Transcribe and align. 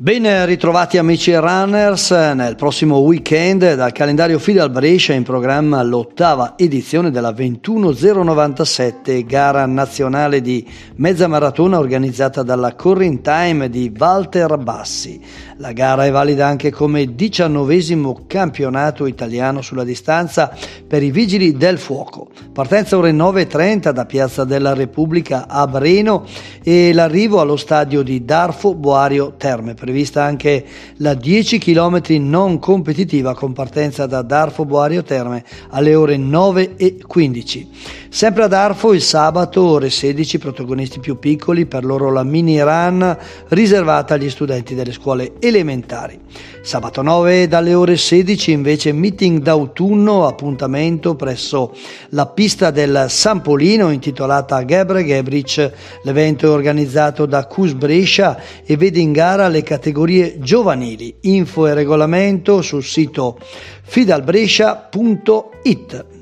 Ben 0.00 0.46
ritrovati 0.46 0.96
amici 0.96 1.34
runners, 1.34 2.12
nel 2.12 2.54
prossimo 2.54 2.98
weekend 2.98 3.74
dal 3.74 3.90
calendario 3.90 4.38
Fidal 4.38 4.70
Brescia 4.70 5.12
in 5.12 5.24
programma 5.24 5.82
l'ottava 5.82 6.54
edizione 6.56 7.10
della 7.10 7.32
21097 7.32 9.24
gara 9.24 9.66
nazionale 9.66 10.40
di 10.40 10.64
mezza 10.98 11.26
maratona 11.26 11.80
organizzata 11.80 12.44
dalla 12.44 12.76
Corrin 12.76 13.22
Time 13.22 13.68
di 13.68 13.92
Walter 13.98 14.56
Bassi. 14.58 15.20
La 15.56 15.72
gara 15.72 16.06
è 16.06 16.12
valida 16.12 16.46
anche 16.46 16.70
come 16.70 17.16
diciannovesimo 17.16 18.26
campionato 18.28 19.04
italiano 19.04 19.62
sulla 19.62 19.82
distanza 19.82 20.56
per 20.86 21.02
i 21.02 21.10
vigili 21.10 21.56
del 21.56 21.76
fuoco. 21.76 22.28
Partenza 22.52 22.96
ore 22.96 23.10
9.30 23.10 23.90
da 23.90 24.06
Piazza 24.06 24.44
della 24.44 24.74
Repubblica 24.74 25.48
a 25.48 25.66
Breno 25.66 26.24
e 26.62 26.92
l'arrivo 26.92 27.40
allo 27.40 27.56
stadio 27.56 28.02
di 28.02 28.24
Darfo 28.24 28.76
Boario 28.76 29.34
Terme 29.36 29.74
prevista 29.88 30.22
anche 30.22 30.64
la 30.98 31.14
10 31.14 31.56
km 31.56 32.02
non 32.18 32.58
competitiva 32.58 33.34
con 33.34 33.54
partenza 33.54 34.04
da 34.04 34.20
Darfo 34.20 34.66
Boario 34.66 35.02
Terme 35.02 35.42
alle 35.70 35.94
ore 35.94 36.18
9 36.18 36.76
e 36.76 36.98
15. 37.06 37.68
Sempre 38.10 38.44
ad 38.44 38.54
Arfo 38.54 38.94
il 38.94 39.02
sabato 39.02 39.62
ore 39.62 39.90
16 39.90 40.38
protagonisti 40.38 40.98
più 40.98 41.18
piccoli 41.18 41.66
per 41.66 41.84
loro 41.84 42.10
la 42.10 42.22
mini 42.22 42.60
run 42.60 43.16
riservata 43.48 44.14
agli 44.14 44.30
studenti 44.30 44.74
delle 44.74 44.92
scuole 44.92 45.34
elementari. 45.40 46.18
Sabato 46.62 47.02
9 47.02 47.48
dalle 47.48 47.74
ore 47.74 47.96
16 47.96 48.50
invece 48.50 48.92
meeting 48.92 49.40
d'autunno 49.40 50.26
appuntamento 50.26 51.14
presso 51.14 51.74
la 52.10 52.26
pista 52.26 52.70
del 52.70 53.06
Sampolino 53.08 53.90
intitolata 53.90 54.64
Gebre 54.64 55.04
Gebric. 55.04 55.72
L'evento 56.02 56.46
è 56.46 56.50
organizzato 56.50 57.26
da 57.26 57.46
Cus 57.46 57.72
Brescia 57.72 58.38
e 58.64 58.76
vede 58.76 59.00
in 59.00 59.12
gara 59.12 59.48
le 59.48 59.62
categorie 59.78 60.40
giovanili. 60.40 61.14
Info 61.22 61.66
e 61.68 61.74
regolamento 61.74 62.62
sul 62.62 62.82
sito 62.82 63.38
fidalbrescia.it. 63.82 66.17